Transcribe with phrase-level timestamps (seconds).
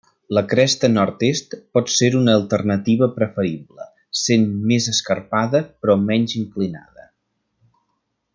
[0.35, 3.87] La cresta nord-est pot ser una alternativa preferible,
[4.23, 7.07] sent més escarpada però menys inclinada.